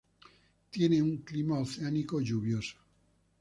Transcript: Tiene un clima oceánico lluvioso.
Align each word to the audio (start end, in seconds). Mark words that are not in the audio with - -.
Tiene 0.71 0.99
un 1.03 1.17
clima 1.19 1.59
oceánico 1.59 2.19
lluvioso. 2.21 2.75